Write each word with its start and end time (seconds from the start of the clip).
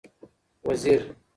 وزیر 0.67 1.01